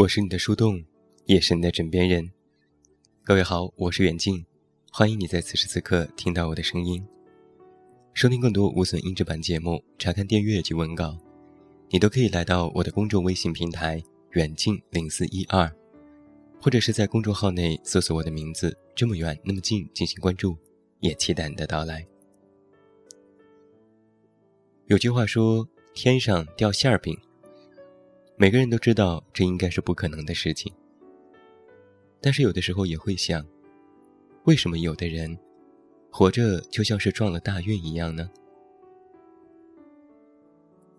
[0.00, 0.82] 我是你的树洞，
[1.26, 2.32] 也是你的枕边人。
[3.22, 4.42] 各位好，我是远近，
[4.90, 7.06] 欢迎你在此时此刻听到我的声音。
[8.14, 11.18] 收听更多无损音质版节目，查看电阅及文稿，
[11.90, 15.70] 你都可以来到我的公众微信平台“远近零四一二”，
[16.62, 20.56] 或者是在公众号内搜索我的名字“这么远那么近”进行关注，
[21.00, 22.06] 也期待你的到来。
[24.86, 27.14] 有句话说：“天上掉馅儿饼。”
[28.40, 30.72] 每个人都知道这应该是不可能的事情，
[32.22, 33.46] 但是有的时候也会想，
[34.44, 35.38] 为什么有的人
[36.10, 38.30] 活着就像是撞了大运一样呢？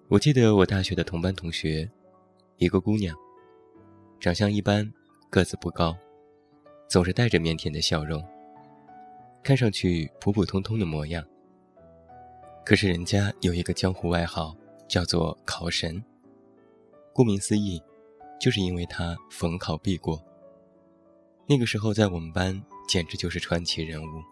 [0.07, 1.89] 我记得我大学的同班同学，
[2.57, 3.17] 一个姑娘，
[4.19, 4.87] 长相一般，
[5.31, 5.97] 个子不高，
[6.87, 8.23] 总是带着腼腆的笑容，
[9.41, 11.25] 看上去普普通通的模样。
[12.63, 14.55] 可是人家有一个江湖外号，
[14.87, 15.99] 叫做“考神”。
[17.13, 17.81] 顾名思义，
[18.39, 20.23] 就是因为他逢考必过。
[21.47, 24.23] 那个时候在我们班简直就是传奇人物。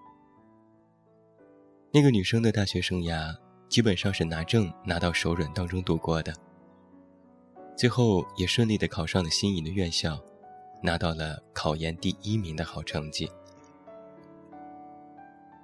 [1.91, 3.35] 那个女生的大学生涯
[3.67, 6.33] 基本上是拿证拿到手软当中度过的，
[7.75, 10.17] 最后也顺利的考上了心仪的院校，
[10.81, 13.29] 拿到了考研第一名的好成绩。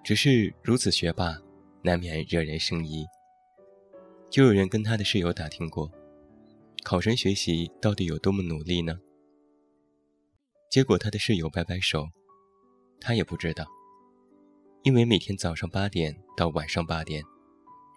[0.03, 1.37] 只是如此学霸，
[1.81, 3.05] 难免惹人生疑。
[4.29, 5.89] 就有人跟他的室友打听过。
[6.85, 8.99] 考神学习到底有多么努力呢？
[10.69, 12.07] 结果他的室友摆摆手，
[13.01, 13.65] 他也不知道，
[14.83, 17.23] 因为每天早上八点到晚上八点，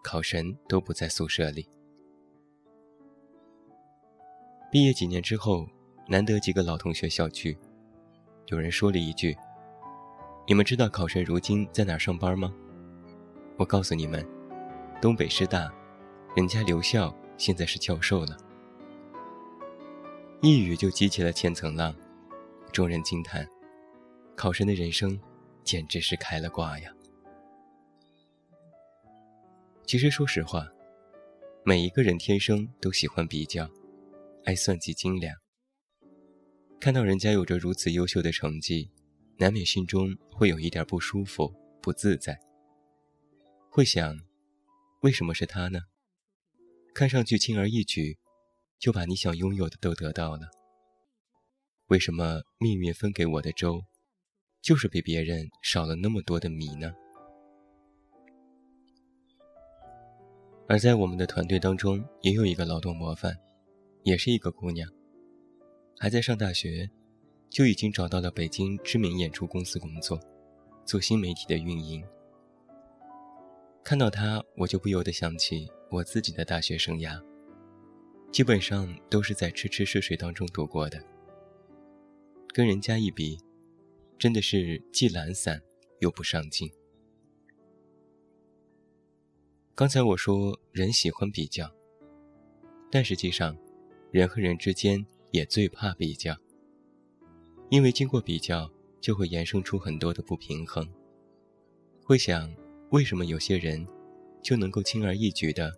[0.03, 1.69] 考神都不在宿舍里。
[4.72, 5.69] 毕业几年之后，
[6.09, 7.59] 难得几个老同学小聚，
[8.47, 9.36] 有人说了一句
[10.48, 12.50] ：“你们知道考神如今在哪上班吗？”
[13.59, 14.27] 我告诉你们，
[14.98, 15.71] 东北师大，
[16.34, 18.34] 人家留校现在是教授了。
[20.41, 21.93] 一语就激起了千层浪，
[22.72, 23.44] 众人惊叹：
[24.37, 25.21] 考生的人生
[25.65, 26.94] 简直是开了挂呀！
[29.84, 30.69] 其实说实话，
[31.65, 33.69] 每一个人天生都喜欢比较，
[34.44, 35.34] 爱算计斤两。
[36.78, 38.88] 看到人家有着如此优秀的成绩，
[39.38, 42.38] 难免心中会有一点不舒服、不自在。
[43.69, 44.16] 会想：
[45.00, 45.81] 为什么是他呢？
[46.94, 48.19] 看上去轻而易举。
[48.78, 50.49] 就把你想拥有的都得到了。
[51.89, 53.83] 为什么命运分给我的粥，
[54.61, 56.93] 就是比别人少了那么多的米呢？
[60.69, 63.34] 而在我们的团队当中，也有一个劳动模范，
[64.03, 64.87] 也是一个姑娘，
[65.99, 66.91] 还在上大学，
[67.49, 70.21] 就已经找到了北京知名演出公司工作，
[70.84, 72.05] 做新媒体的运营。
[73.83, 77.19] 看到她，我就不由得想起我自己的大学生涯。
[78.31, 81.03] 基本上都是在吃吃睡睡当中度过的，
[82.49, 83.39] 跟人家一比，
[84.19, 85.61] 真的是既懒散
[85.99, 86.71] 又不上进。
[89.75, 91.72] 刚才我说人喜欢比较，
[92.91, 93.56] 但实际上，
[94.11, 96.37] 人和人之间也最怕比较，
[97.71, 100.89] 因为经过比较就会衍生出很多的不平衡，
[102.05, 102.55] 会想
[102.91, 103.84] 为什么有些人
[104.43, 105.77] 就能够轻而易举的。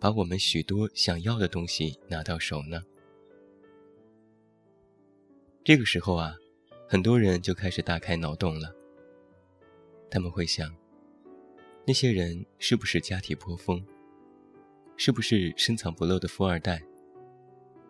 [0.00, 2.82] 把我们许多想要的东西拿到手呢？
[5.64, 6.36] 这个时候啊，
[6.88, 8.72] 很多人就开始大开脑洞了。
[10.10, 10.72] 他们会想：
[11.86, 13.84] 那些人是不是家体颇丰？
[14.96, 16.82] 是不是深藏不露的富二代？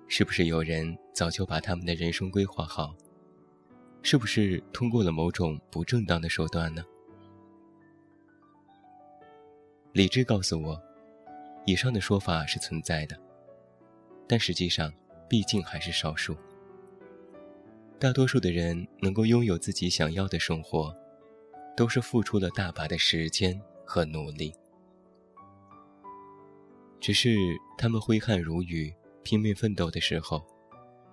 [0.09, 2.97] 是不是有人早就把他们的人生规划好？
[4.03, 6.83] 是不是通过了某种不正当的手段呢？
[9.93, 10.83] 理智告诉我。
[11.65, 13.17] 以上的说法是存在的，
[14.27, 14.93] 但实际上，
[15.29, 16.37] 毕竟还是少数。
[17.99, 20.97] 大多数的人能够拥有自己想要的生活，
[21.77, 24.55] 都是付出了大把的时间和努力。
[27.01, 27.37] 只是
[27.77, 30.43] 他们挥汗如雨、拼命奋斗的时候，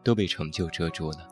[0.03, 1.27] 都被成就遮住了。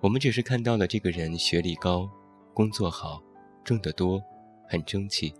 [0.00, 2.10] 我们只是看到了这个人学历高、
[2.54, 3.22] 工作好、
[3.62, 4.22] 挣得多、
[4.66, 5.34] 很争气。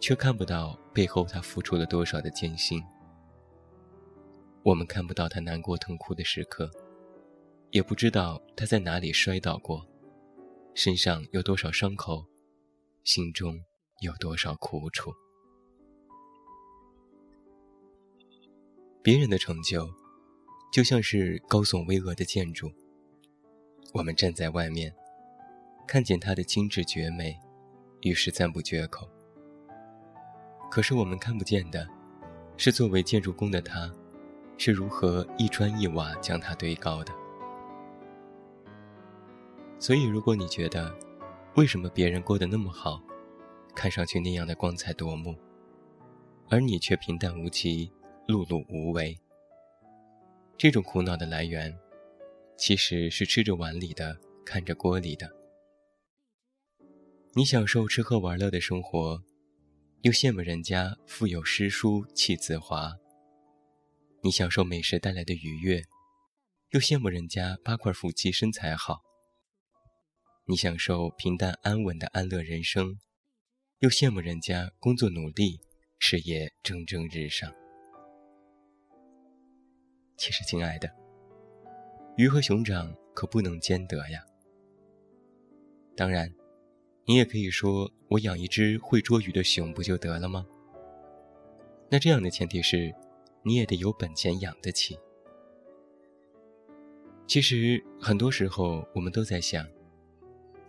[0.00, 2.82] 却看不到背后他付出了多少的艰辛。
[4.62, 6.70] 我们看不到他难过痛哭的时刻，
[7.70, 9.86] 也不知道他在哪里摔倒过，
[10.74, 12.26] 身上有多少伤口，
[13.04, 13.58] 心中
[14.00, 15.12] 有多少苦楚。
[19.02, 19.88] 别人的成就，
[20.70, 22.70] 就像是高耸巍峨的建筑，
[23.94, 24.94] 我们站在外面，
[25.88, 27.38] 看见它的精致绝美，
[28.02, 29.08] 于是赞不绝口。
[30.70, 31.86] 可是我们看不见的，
[32.56, 33.92] 是作为建筑工的他，
[34.56, 37.12] 是如何一砖一瓦将它堆高的。
[39.80, 40.94] 所以，如果你觉得，
[41.56, 43.02] 为什么别人过得那么好，
[43.74, 45.34] 看上去那样的光彩夺目，
[46.48, 47.90] 而你却平淡无奇、
[48.28, 49.18] 碌碌无为？
[50.56, 51.76] 这种苦恼的来源，
[52.56, 55.28] 其实是吃着碗里的，看着锅里的。
[57.32, 59.22] 你享受吃喝玩乐的生活，
[60.02, 62.96] 又羡慕人家腹有诗书气自华；
[64.22, 65.82] 你享受美食带来的愉悦，
[66.70, 69.02] 又羡慕人家八块腹肌身材好。
[70.46, 72.98] 你享受平淡安稳的安乐人生，
[73.80, 75.60] 又羡慕人家工作努力，
[75.98, 77.52] 事业蒸蒸日上。
[80.16, 80.90] 其实，亲爱的，
[82.16, 84.24] 鱼和熊掌可不能兼得呀。
[85.94, 86.32] 当然，
[87.10, 90.46] 你也可以说我养一只会捉鱼的熊不就得了吗？
[91.88, 92.94] 那这样的前提是，
[93.42, 94.96] 你也得有本钱养得起。
[97.26, 99.66] 其实，很多时候我们都在想。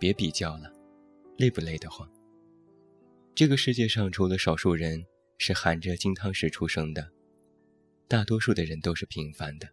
[0.00, 0.68] 别比较了，
[1.36, 2.10] 累不累得慌？
[3.36, 5.06] 这个世界上除了少数人
[5.38, 7.08] 是含着金汤匙出生的，
[8.08, 9.68] 大多数的人都是平凡的。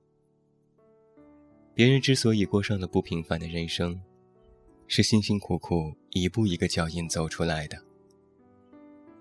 [1.74, 4.00] 别人之所以过上了不平凡的人生，
[4.90, 7.82] 是辛辛苦苦一步一个脚印走出来的。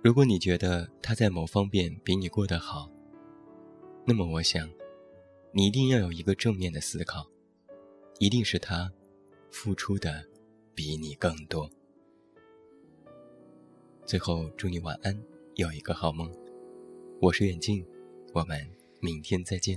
[0.03, 2.91] 如果你觉得他在某方面比你过得好，
[4.05, 4.69] 那么我想，
[5.53, 7.25] 你一定要有一个正面的思考，
[8.19, 8.93] 一定是他
[9.53, 10.27] 付出的。
[10.79, 11.69] 比你更多。
[14.07, 15.21] 最后，祝你晚安，
[15.57, 16.33] 有一个好梦。
[17.21, 17.85] 我是远近，
[18.33, 18.65] 我们
[19.01, 19.77] 明天再见。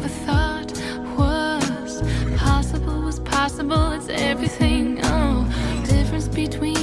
[0.00, 0.72] never thought
[1.16, 2.02] was
[2.36, 3.92] possible was possible.
[3.92, 5.00] It's everything.
[5.02, 5.44] Oh,
[5.86, 6.77] difference between.